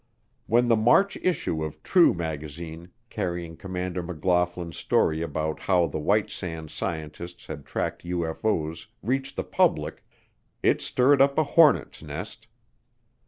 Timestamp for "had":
7.45-7.67